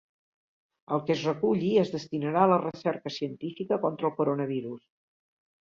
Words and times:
El 0.95 1.03
que 1.09 1.13
es 1.15 1.25
reculli 1.27 1.69
es 1.83 1.93
destinarà 1.97 2.41
a 2.45 2.49
la 2.53 2.59
recerca 2.63 3.15
científica 3.19 3.81
contra 3.87 4.11
el 4.11 4.19
coronavirus. 4.23 4.85